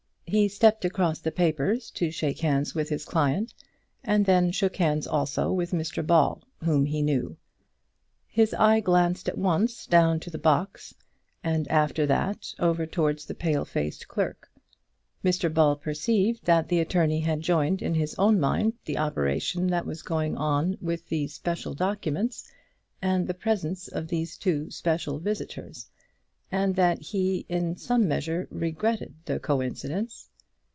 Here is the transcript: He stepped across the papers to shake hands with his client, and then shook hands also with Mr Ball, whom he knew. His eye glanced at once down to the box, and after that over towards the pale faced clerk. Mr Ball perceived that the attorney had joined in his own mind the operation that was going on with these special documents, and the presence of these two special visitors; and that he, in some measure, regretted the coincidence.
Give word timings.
He 0.27 0.47
stepped 0.47 0.85
across 0.85 1.19
the 1.19 1.29
papers 1.29 1.91
to 1.91 2.09
shake 2.09 2.39
hands 2.39 2.73
with 2.73 2.87
his 2.87 3.03
client, 3.03 3.53
and 4.01 4.25
then 4.25 4.51
shook 4.51 4.77
hands 4.77 5.05
also 5.05 5.51
with 5.51 5.71
Mr 5.71 6.07
Ball, 6.07 6.41
whom 6.63 6.85
he 6.85 7.01
knew. 7.01 7.35
His 8.29 8.53
eye 8.53 8.79
glanced 8.79 9.27
at 9.27 9.37
once 9.37 9.85
down 9.85 10.21
to 10.21 10.29
the 10.29 10.37
box, 10.37 10.95
and 11.43 11.67
after 11.67 12.05
that 12.05 12.53
over 12.59 12.85
towards 12.85 13.25
the 13.25 13.35
pale 13.35 13.65
faced 13.65 14.07
clerk. 14.07 14.49
Mr 15.21 15.53
Ball 15.53 15.75
perceived 15.75 16.45
that 16.45 16.69
the 16.69 16.79
attorney 16.79 17.19
had 17.19 17.41
joined 17.41 17.81
in 17.81 17.93
his 17.95 18.15
own 18.15 18.39
mind 18.39 18.71
the 18.85 18.97
operation 18.99 19.67
that 19.67 19.85
was 19.85 20.01
going 20.01 20.37
on 20.37 20.77
with 20.79 21.09
these 21.09 21.33
special 21.33 21.73
documents, 21.73 22.49
and 23.01 23.27
the 23.27 23.33
presence 23.33 23.89
of 23.89 24.07
these 24.07 24.37
two 24.37 24.71
special 24.71 25.19
visitors; 25.19 25.89
and 26.53 26.75
that 26.75 26.99
he, 27.01 27.45
in 27.47 27.77
some 27.77 28.05
measure, 28.05 28.45
regretted 28.51 29.13
the 29.23 29.39
coincidence. 29.39 30.27